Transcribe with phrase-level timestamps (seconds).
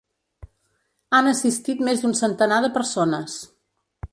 [1.17, 3.37] Han assistit més d’un centenar de persones.